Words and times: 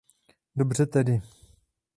Dobře 0.55 0.85
tedy. 0.85 1.21